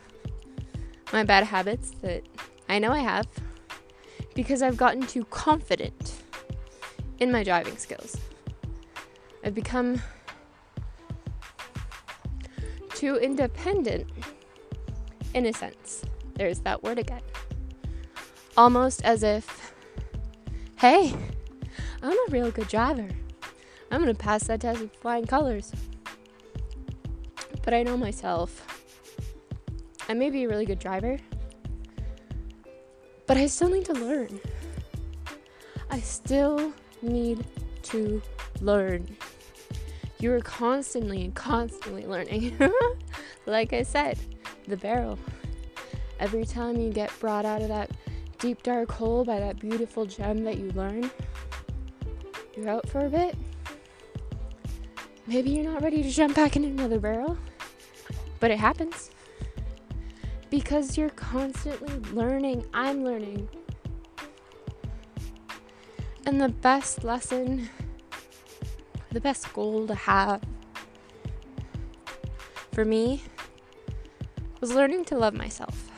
My 1.12 1.24
bad 1.24 1.46
habits 1.46 1.90
that 2.04 2.22
I 2.70 2.78
know 2.78 2.92
I 2.92 3.00
have 3.00 3.26
because 4.36 4.62
I've 4.62 4.78
gotten 4.78 5.08
too 5.08 5.26
confident 5.26 6.11
in 7.22 7.32
my 7.32 7.44
driving 7.44 7.78
skills. 7.78 8.18
I've 9.44 9.54
become 9.54 10.02
too 12.90 13.16
independent 13.18 14.10
in 15.36 15.46
a 15.46 15.54
sense. 15.54 16.04
There's 16.34 16.60
that 16.62 16.84
word 16.84 16.98
again. 16.98 17.22
Almost 18.58 19.04
as 19.06 19.22
if, 19.22 19.74
hey, 20.80 21.16
I'm 22.02 22.12
a 22.12 22.32
real 22.32 22.50
good 22.50 22.68
driver. 22.68 23.08
I'm 23.92 24.00
gonna 24.02 24.16
pass 24.16 24.46
that 24.46 24.62
test 24.62 24.82
with 24.82 24.96
flying 24.96 25.28
colors. 25.28 25.72
But 27.62 27.76
I 27.76 27.84
know 27.84 27.98
myself. 27.98 28.68
I 30.10 30.16
may 30.16 30.32
be 30.32 30.46
a 30.46 30.50
really 30.50 30.66
good 30.66 30.80
driver, 30.80 31.20
but 33.28 33.38
I 33.38 33.46
still 33.46 33.70
need 33.70 33.86
to 33.86 33.94
learn. 33.94 34.40
I 35.92 36.00
still 36.00 36.74
need 37.02 37.46
to 37.84 38.22
learn. 38.62 39.08
You're 40.20 40.42
constantly 40.42 41.24
and 41.24 41.34
constantly 41.34 42.06
learning. 42.06 42.58
like 43.46 43.74
I 43.74 43.84
said, 43.84 44.20
the 44.68 44.78
barrel. 44.78 45.18
Every 46.20 46.46
time 46.46 46.80
you 46.80 46.92
get 46.92 47.12
brought 47.20 47.46
out 47.46 47.62
of 47.62 47.70
that 47.70 47.90
deep 48.38 48.62
dark 48.64 48.92
hole 48.92 49.24
by 49.24 49.40
that 49.40 49.60
beautiful 49.60 50.06
gem 50.06 50.44
that 50.44 50.58
you 50.58 50.72
learn, 50.72 51.10
you're 52.56 52.70
out 52.70 52.88
for 52.88 53.06
a 53.06 53.10
bit. 53.10 53.36
Maybe 55.28 55.52
you're 55.52 55.72
not 55.72 55.82
ready 55.82 56.04
to 56.04 56.10
jump 56.10 56.36
back 56.36 56.56
in 56.56 56.64
another 56.64 57.00
barrel, 57.00 57.38
but 58.40 58.52
it 58.52 58.60
happens 58.60 59.12
because 60.52 60.98
you're 60.98 61.10
constantly 61.10 61.98
learning. 62.12 62.66
I'm 62.74 63.04
learning. 63.04 63.48
And 66.26 66.40
the 66.40 66.50
best 66.50 67.04
lesson, 67.04 67.70
the 69.12 69.20
best 69.20 69.52
goal 69.54 69.88
to 69.88 69.96
have 69.96 70.42
for 72.72 72.86
me 72.86 73.24
was 74.60 74.74
learning 74.74 75.06
to 75.06 75.18
love 75.18 75.34
myself. 75.34 75.90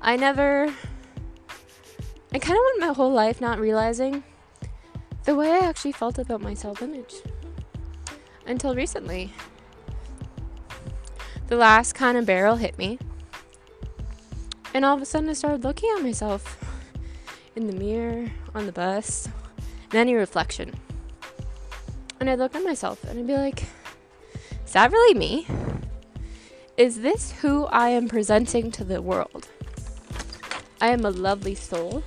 I 0.00 0.16
never, 0.16 0.72
I 2.32 2.38
kind 2.38 2.58
of 2.58 2.64
went 2.66 2.80
my 2.80 2.92
whole 2.92 3.12
life 3.12 3.40
not 3.40 3.58
realizing 3.58 4.24
the 5.24 5.34
way 5.34 5.50
I 5.50 5.58
actually 5.58 5.92
felt 5.92 6.18
about 6.18 6.40
my 6.40 6.54
self 6.54 6.82
image 6.82 7.14
until 8.46 8.74
recently. 8.74 9.32
The 11.46 11.56
last 11.56 11.94
kind 11.94 12.18
of 12.18 12.26
barrel 12.26 12.56
hit 12.56 12.76
me 12.76 12.98
and 14.76 14.84
all 14.84 14.94
of 14.94 15.00
a 15.00 15.06
sudden, 15.06 15.30
I 15.30 15.32
started 15.32 15.64
looking 15.64 15.90
at 15.96 16.02
myself 16.02 16.65
in 17.56 17.66
the 17.66 17.72
mirror, 17.72 18.30
on 18.54 18.66
the 18.66 18.72
bus, 18.72 19.28
and 19.90 19.94
any 19.94 20.14
reflection. 20.14 20.74
And 22.20 22.30
I'd 22.30 22.38
look 22.38 22.54
at 22.54 22.62
myself 22.62 23.02
and 23.04 23.18
I'd 23.18 23.26
be 23.26 23.34
like, 23.34 23.64
is 24.64 24.72
that 24.72 24.92
really 24.92 25.18
me? 25.18 25.46
Is 26.76 27.00
this 27.00 27.32
who 27.32 27.64
I 27.66 27.88
am 27.88 28.08
presenting 28.08 28.70
to 28.72 28.84
the 28.84 29.00
world? 29.00 29.48
I 30.80 30.88
am 30.88 31.04
a 31.06 31.10
lovely 31.10 31.54
soul, 31.54 32.04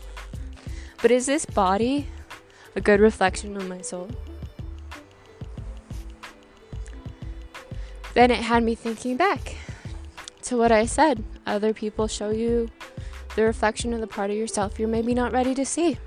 but 1.02 1.10
is 1.10 1.26
this 1.26 1.46
body 1.46 2.08
a 2.76 2.82
good 2.82 3.00
reflection 3.00 3.58
of 3.58 3.68
my 3.68 3.82
soul? 3.82 4.12
Then 8.14 8.30
it 8.30 8.40
had 8.40 8.64
me 8.64 8.76
thinking 8.76 9.18
back 9.18 9.56
to 10.44 10.58
what 10.58 10.72
I 10.72 10.86
said 10.86 11.24
other 11.48 11.74
people 11.74 12.08
show 12.08 12.30
you 12.30 12.70
the 13.40 13.46
reflection 13.46 13.94
of 13.94 14.02
the 14.02 14.08
part 14.08 14.30
of 14.30 14.36
yourself 14.36 14.78
you're 14.78 14.90
maybe 14.90 15.14
not 15.14 15.32
ready 15.32 15.56
to 15.56 15.64
see. 15.66 15.98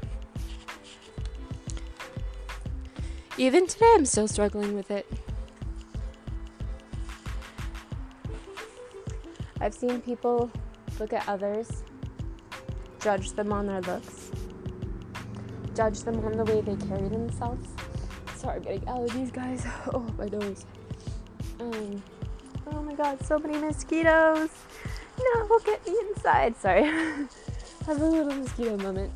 Even 3.39 3.67
today, 3.67 3.91
I'm 3.95 4.05
still 4.05 4.29
struggling 4.29 4.75
with 4.75 4.91
it. 4.91 5.11
I've 9.63 9.73
seen 9.73 10.03
people 10.03 10.51
look 11.01 11.15
at 11.15 11.27
others, 11.27 11.83
judge 13.01 13.33
them 13.33 13.51
on 13.51 13.67
their 13.67 13.81
looks, 13.81 14.31
judge 15.75 16.01
them 16.01 16.23
on 16.27 16.33
the 16.33 16.45
way 16.45 16.61
they 16.61 16.77
carry 16.87 17.09
themselves. 17.09 17.67
Sorry, 18.37 18.57
I'm 18.57 18.63
getting 18.63 18.83
allergies, 18.83 19.33
guys. 19.33 19.65
Oh, 19.95 20.07
my 20.19 20.27
nose. 20.27 20.67
Um, 21.61 22.03
oh 22.67 22.83
my 22.83 22.93
god, 22.93 23.25
so 23.25 23.39
many 23.39 23.57
mosquitoes. 23.57 24.51
No, 25.35 25.59
get 25.65 25.87
me 25.87 25.97
inside. 26.09 26.57
Sorry. 26.57 26.85
Have 27.87 28.01
a 28.01 28.07
little 28.07 28.35
mosquito 28.35 28.77
moment. 28.79 29.13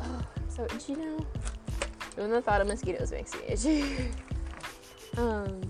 Oh, 0.00 0.22
so 0.48 0.64
itchy 0.64 0.94
now. 0.94 1.18
Even 2.16 2.30
the 2.30 2.42
thought 2.42 2.60
of 2.60 2.66
mosquitoes 2.66 3.12
makes 3.12 3.34
me 3.34 3.40
itchy. 3.48 4.10
um. 5.16 5.60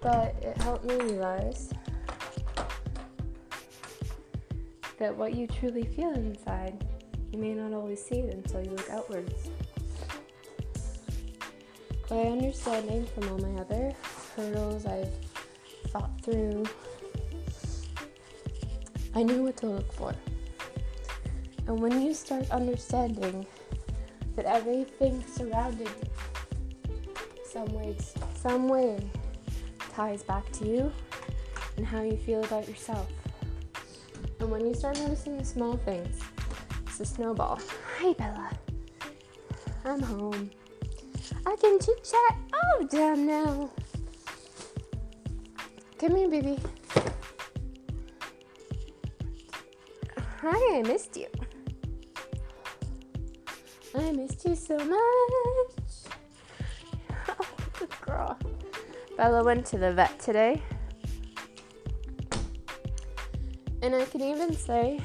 But 0.00 0.36
it 0.42 0.56
helped 0.58 0.84
me 0.84 0.96
realize 0.96 1.72
that 4.98 5.16
what 5.16 5.34
you 5.34 5.46
truly 5.46 5.84
feel 5.84 6.12
inside, 6.12 6.84
you 7.32 7.38
may 7.38 7.54
not 7.54 7.72
always 7.72 8.04
see 8.04 8.16
it 8.16 8.34
until 8.34 8.62
you 8.62 8.70
look 8.70 8.90
outwards 8.90 9.48
by 12.08 12.20
understanding 12.20 13.06
from 13.06 13.28
all 13.28 13.38
my 13.38 13.60
other 13.60 13.92
hurdles 14.36 14.86
I've 14.86 15.12
thought 15.88 16.10
through 16.22 16.64
I 19.16 19.22
knew 19.22 19.44
what 19.44 19.56
to 19.58 19.66
look 19.66 19.92
for. 19.92 20.12
And 21.68 21.80
when 21.80 22.02
you 22.02 22.12
start 22.14 22.50
understanding 22.50 23.46
that 24.34 24.44
everything 24.44 25.24
surrounding 25.26 25.86
you, 25.86 26.94
some 27.48 27.72
way, 27.72 27.96
some 28.34 28.68
way, 28.68 28.98
ties 29.92 30.24
back 30.24 30.50
to 30.52 30.66
you 30.66 30.92
and 31.76 31.86
how 31.86 32.02
you 32.02 32.16
feel 32.16 32.42
about 32.42 32.68
yourself. 32.68 33.08
And 34.40 34.50
when 34.50 34.66
you 34.66 34.74
start 34.74 34.98
noticing 34.98 35.38
the 35.38 35.44
small 35.44 35.76
things, 35.76 36.18
it's 36.86 36.98
a 36.98 37.04
snowball. 37.04 37.60
Hi, 37.98 38.12
Bella. 38.14 38.50
I'm 39.84 40.02
home. 40.02 40.50
I 41.46 41.56
can 41.56 41.78
chit 41.78 42.02
chat 42.02 42.38
all 42.52 42.80
oh, 42.80 42.86
damn 42.90 43.26
now. 43.26 43.70
Come 45.98 46.16
here, 46.16 46.28
baby. 46.28 46.58
Hi, 50.40 50.78
I 50.78 50.82
missed 50.82 51.16
you. 51.16 51.26
I 53.94 54.12
missed 54.12 54.44
you 54.44 54.54
so 54.54 54.76
much. 54.76 54.88
Oh, 57.28 57.46
good 57.78 58.00
girl. 58.00 58.38
Bella 59.16 59.42
went 59.44 59.64
to 59.66 59.78
the 59.78 59.92
vet 59.92 60.18
today. 60.18 60.62
And 63.82 63.94
I 63.94 64.04
can 64.06 64.20
even 64.20 64.54
say, 64.54 65.00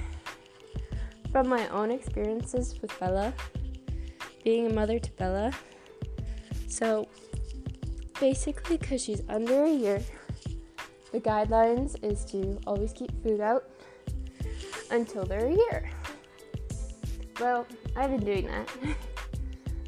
from 1.31 1.47
my 1.47 1.67
own 1.69 1.91
experiences 1.91 2.75
with 2.81 2.97
Bella, 2.99 3.33
being 4.43 4.67
a 4.67 4.73
mother 4.73 4.99
to 4.99 5.11
Bella, 5.11 5.53
so 6.69 7.07
basically, 8.19 8.77
because 8.77 9.03
she's 9.03 9.21
under 9.27 9.63
a 9.63 9.69
year, 9.69 10.01
the 11.11 11.19
guidelines 11.19 12.01
is 12.03 12.23
to 12.25 12.59
always 12.67 12.93
keep 12.93 13.11
food 13.23 13.41
out 13.41 13.65
until 14.91 15.25
they're 15.25 15.47
a 15.47 15.55
year. 15.55 15.89
Well, 17.39 17.65
I've 17.95 18.11
been 18.11 18.23
doing 18.23 18.47
that. 18.47 18.69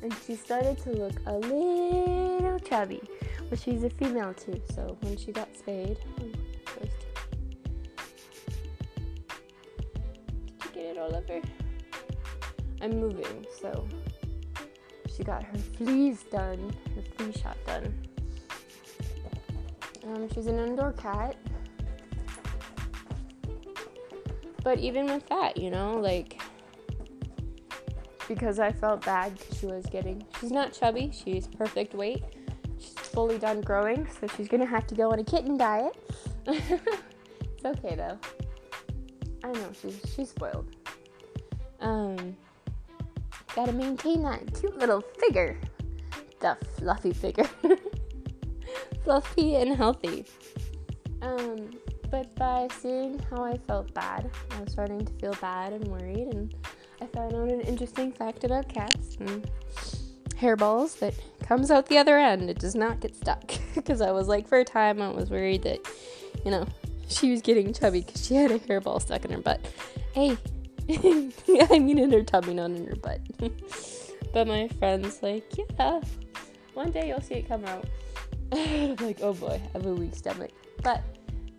and 0.01 0.15
she 0.25 0.35
started 0.35 0.77
to 0.79 0.91
look 0.91 1.13
a 1.27 1.33
little 1.33 2.59
chubby. 2.59 3.01
But 3.49 3.59
she's 3.59 3.83
a 3.83 3.89
female 3.89 4.33
too, 4.33 4.61
so 4.73 4.97
when 5.01 5.17
she 5.17 5.31
got 5.31 5.55
spayed, 5.55 5.97
oh, 6.21 6.23
did 6.23 6.89
you 10.63 10.71
get 10.73 10.85
it 10.85 10.97
all 10.97 11.13
over? 11.13 11.41
I'm 12.81 12.99
moving, 12.99 13.45
so 13.59 13.85
she 15.21 15.25
got 15.25 15.43
her 15.43 15.57
fleas 15.77 16.23
done, 16.31 16.73
her 16.95 17.01
flea 17.15 17.31
shot 17.31 17.55
done. 17.67 17.93
Um, 20.03 20.27
she's 20.33 20.47
an 20.47 20.57
indoor 20.57 20.93
cat. 20.93 21.35
But 24.63 24.79
even 24.79 25.05
with 25.05 25.27
that, 25.29 25.57
you 25.57 25.69
know, 25.69 25.99
like, 25.99 26.41
because 28.27 28.57
I 28.57 28.71
felt 28.71 29.05
bad 29.05 29.37
because 29.37 29.59
she 29.59 29.67
was 29.67 29.85
getting, 29.85 30.25
she's 30.39 30.51
not 30.51 30.73
chubby, 30.73 31.11
she's 31.13 31.45
perfect 31.45 31.93
weight. 31.93 32.23
She's 32.79 32.93
fully 32.93 33.37
done 33.37 33.61
growing, 33.61 34.07
so 34.19 34.25
she's 34.35 34.47
gonna 34.47 34.65
have 34.65 34.87
to 34.87 34.95
go 34.95 35.11
on 35.11 35.19
a 35.19 35.23
kitten 35.23 35.55
diet. 35.55 35.95
it's 36.47 37.63
okay 37.63 37.95
though. 37.95 38.17
I 39.43 39.51
know, 39.51 39.69
she's, 39.79 40.01
she's 40.15 40.29
spoiled. 40.29 40.75
Um, 41.79 42.35
gotta 43.65 43.77
maintain 43.77 44.23
that 44.23 44.41
cute 44.59 44.75
little 44.79 45.01
figure. 45.19 45.55
The 46.39 46.57
fluffy 46.77 47.13
figure. 47.13 47.47
fluffy 49.03 49.55
and 49.55 49.75
healthy. 49.75 50.25
Um, 51.21 51.69
but 52.09 52.33
by 52.35 52.67
seeing 52.79 53.19
how 53.29 53.43
I 53.43 53.57
felt 53.57 53.93
bad, 53.93 54.31
I 54.49 54.61
was 54.61 54.71
starting 54.71 55.05
to 55.05 55.13
feel 55.13 55.35
bad 55.39 55.73
and 55.73 55.87
worried, 55.89 56.33
and 56.33 56.55
I 57.01 57.05
found 57.05 57.35
out 57.35 57.49
an 57.49 57.61
interesting 57.61 58.11
fact 58.11 58.43
about 58.43 58.67
cats 58.67 59.17
and 59.19 59.47
hairballs 60.29 60.97
that 60.97 61.13
comes 61.45 61.69
out 61.69 61.85
the 61.85 61.99
other 61.99 62.17
end. 62.17 62.49
It 62.49 62.57
does 62.57 62.73
not 62.75 62.99
get 62.99 63.15
stuck. 63.15 63.43
Because 63.75 64.01
I 64.01 64.11
was 64.11 64.27
like, 64.27 64.49
for 64.49 64.57
a 64.57 64.65
time, 64.65 65.01
I 65.01 65.09
was 65.09 65.29
worried 65.29 65.63
that, 65.63 65.79
you 66.43 66.51
know, 66.51 66.67
she 67.07 67.31
was 67.31 67.41
getting 67.41 67.73
chubby 67.73 68.01
because 68.01 68.25
she 68.25 68.35
had 68.35 68.51
a 68.51 68.59
hairball 68.59 69.01
stuck 69.01 69.23
in 69.23 69.31
her 69.31 69.37
butt. 69.37 69.61
Hey, 70.13 70.37
I 71.69 71.79
mean 71.79 71.99
in 71.99 72.11
her 72.11 72.23
tummy, 72.23 72.53
not 72.53 72.71
in 72.71 72.87
her 72.87 72.95
butt. 72.95 73.21
but 74.33 74.47
my 74.47 74.67
friend's 74.79 75.21
like, 75.21 75.45
yeah, 75.57 76.01
one 76.73 76.91
day 76.91 77.07
you'll 77.07 77.21
see 77.21 77.35
it 77.35 77.47
come 77.47 77.65
out. 77.65 77.85
I'm 78.51 78.95
like, 78.99 79.19
oh 79.21 79.33
boy, 79.33 79.61
I 79.63 79.77
have 79.77 79.85
a 79.85 79.93
weak 79.93 80.15
stomach. 80.15 80.51
But 80.83 81.01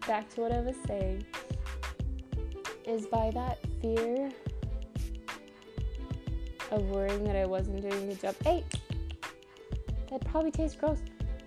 back 0.06 0.28
to 0.34 0.40
what 0.40 0.52
I 0.52 0.60
was 0.60 0.76
saying 0.86 1.24
is 2.86 3.06
by 3.06 3.30
that 3.34 3.58
fear 3.80 4.30
of 6.70 6.82
worrying 6.84 7.24
that 7.24 7.36
I 7.36 7.44
wasn't 7.44 7.82
doing 7.82 8.08
good 8.08 8.20
job. 8.20 8.34
Hey, 8.42 8.64
that 10.10 10.24
probably 10.24 10.50
tastes 10.50 10.76
gross. 10.76 10.98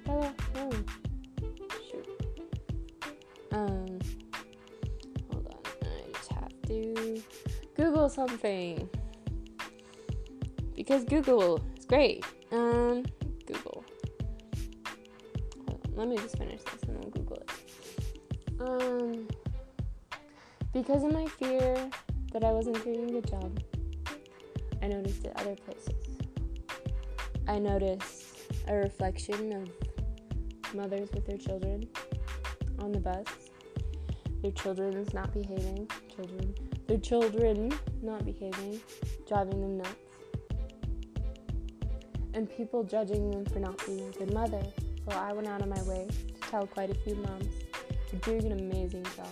Bella, 0.05 0.33
no. 0.53 0.69
Shoot. 1.89 2.07
Um, 3.51 3.99
hold 5.31 5.47
on. 5.47 5.59
I 5.81 6.11
just 6.13 6.31
have 6.31 6.61
to 6.67 7.23
Google 8.05 8.27
something 8.27 8.89
because 10.75 11.03
Google 11.05 11.59
is 11.75 11.85
great. 11.85 12.23
Um, 12.51 13.03
Google. 13.47 13.83
Let 15.95 16.09
me 16.09 16.17
just 16.17 16.37
finish 16.37 16.61
this 16.61 16.83
and 16.83 17.01
then 17.01 17.09
Google 17.09 17.37
it. 17.37 17.51
Um, 18.61 19.27
because 20.71 21.03
of 21.03 21.13
my 21.13 21.25
fear 21.25 21.89
that 22.31 22.43
I 22.43 22.51
wasn't 22.51 22.83
doing 22.83 23.09
a 23.09 23.13
good 23.13 23.27
job, 23.27 23.59
I 24.83 24.87
noticed 24.87 25.25
it 25.25 25.33
other 25.37 25.55
places. 25.55 26.19
I 27.47 27.57
noticed 27.57 28.37
a 28.67 28.75
reflection 28.75 29.51
of 29.53 30.75
mothers 30.75 31.09
with 31.11 31.25
their 31.25 31.37
children 31.37 31.87
on 32.77 32.91
the 32.91 32.99
bus. 32.99 33.25
Their 34.45 34.51
children's 34.51 35.11
not 35.11 35.33
behaving. 35.33 35.89
Children. 36.15 36.53
Their 36.85 36.99
children 36.99 37.73
not 38.03 38.23
behaving, 38.23 38.79
driving 39.27 39.59
them 39.59 39.77
nuts. 39.79 39.89
And 42.35 42.47
people 42.55 42.83
judging 42.83 43.31
them 43.31 43.45
for 43.45 43.57
not 43.57 43.83
being 43.87 44.07
a 44.07 44.11
good 44.11 44.35
mother. 44.35 44.61
Well, 45.07 45.17
I 45.17 45.33
went 45.33 45.47
out 45.47 45.63
of 45.63 45.67
my 45.67 45.81
way 45.81 46.07
to 46.27 46.41
tell 46.41 46.67
quite 46.67 46.91
a 46.91 46.93
few 46.93 47.15
moms 47.15 47.55
you're 48.11 48.21
doing 48.21 48.51
an 48.51 48.59
amazing 48.59 49.03
job. 49.15 49.27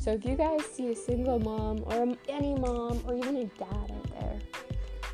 So 0.00 0.10
if 0.10 0.24
you 0.24 0.34
guys 0.34 0.64
see 0.66 0.90
a 0.90 0.96
single 0.96 1.38
mom 1.38 1.84
or 1.86 2.16
any 2.28 2.56
mom 2.56 3.00
or 3.06 3.14
even 3.14 3.36
a 3.36 3.44
dad 3.44 3.70
out 3.70 4.20
there, 4.20 4.38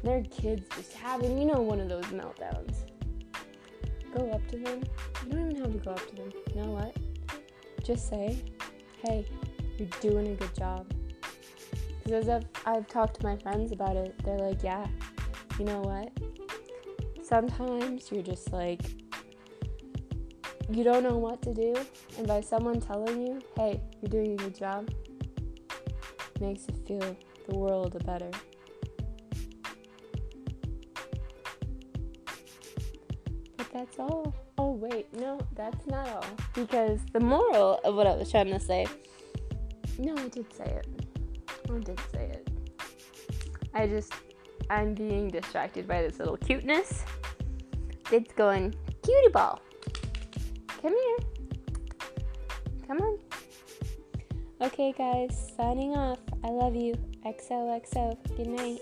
their 0.02 0.22
kids 0.22 0.64
just 0.74 0.94
having, 0.94 1.36
you 1.36 1.44
know, 1.44 1.60
one 1.60 1.78
of 1.78 1.90
those 1.90 2.06
meltdowns, 2.06 2.86
go 4.16 4.30
up 4.30 4.48
to 4.48 4.56
them. 4.56 4.82
You 5.26 5.32
don't 5.32 5.50
even 5.50 5.62
have 5.62 5.72
to 5.72 5.78
go 5.78 5.90
up 5.90 6.08
to 6.08 6.16
them. 6.16 6.32
You 6.54 6.62
know 6.62 6.70
what? 6.70 6.96
Just 7.84 8.08
say, 8.08 8.42
hey, 9.04 9.26
you're 9.76 9.88
doing 10.00 10.28
a 10.28 10.34
good 10.34 10.54
job. 10.56 10.90
Because 12.02 12.28
as 12.28 12.28
I've, 12.28 12.46
I've 12.64 12.88
talked 12.88 13.20
to 13.20 13.26
my 13.26 13.36
friends 13.36 13.72
about 13.72 13.96
it, 13.96 14.14
they're 14.24 14.38
like, 14.38 14.62
yeah, 14.62 14.86
you 15.58 15.66
know 15.66 15.82
what? 15.82 16.10
Sometimes 17.22 18.10
you're 18.10 18.22
just 18.22 18.52
like, 18.52 18.80
you 20.70 20.82
don't 20.82 21.02
know 21.02 21.18
what 21.18 21.42
to 21.42 21.52
do, 21.52 21.74
and 22.16 22.26
by 22.26 22.40
someone 22.40 22.80
telling 22.80 23.20
you, 23.20 23.40
hey, 23.56 23.82
you're 24.00 24.10
doing 24.10 24.32
a 24.32 24.36
good 24.36 24.54
job, 24.54 24.88
makes 26.40 26.64
it 26.66 26.76
feel 26.86 27.16
the 27.48 27.56
world 27.56 28.02
better. 28.06 28.30
That's 33.84 33.98
all. 33.98 34.34
Oh, 34.56 34.72
wait, 34.72 35.12
no, 35.14 35.38
that's 35.54 35.86
not 35.86 36.08
all. 36.08 36.24
Because 36.54 37.00
the 37.12 37.20
moral 37.20 37.80
of 37.84 37.94
what 37.94 38.06
I 38.06 38.14
was 38.14 38.30
trying 38.30 38.50
to 38.50 38.60
say, 38.60 38.86
no, 39.98 40.16
I 40.16 40.28
did 40.28 40.52
say 40.52 40.64
it. 40.64 40.86
I 41.70 41.78
did 41.78 42.00
say 42.12 42.24
it. 42.26 42.48
I 43.74 43.86
just, 43.86 44.12
I'm 44.70 44.94
being 44.94 45.28
distracted 45.28 45.86
by 45.86 46.02
this 46.02 46.18
little 46.18 46.36
cuteness. 46.36 47.04
It's 48.10 48.32
going, 48.32 48.74
cutie 49.02 49.32
ball. 49.32 49.60
Come 50.80 50.94
here. 50.94 51.18
Come 52.86 52.98
on. 53.00 53.18
Okay, 54.62 54.94
guys, 54.96 55.52
signing 55.56 55.96
off. 55.96 56.20
I 56.42 56.48
love 56.48 56.74
you. 56.74 56.94
XOXO. 57.26 58.36
Good 58.36 58.48
night. 58.48 58.78